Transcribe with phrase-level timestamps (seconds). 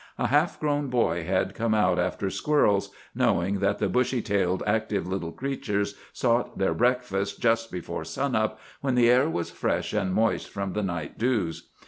[0.17, 5.05] A half grown boy had come out after squirrels, knowing that the bushy tailed, active
[5.07, 10.49] little creatures sought their breakfast just before sunup, when the air was fresh and moist
[10.49, 11.69] from the night dews.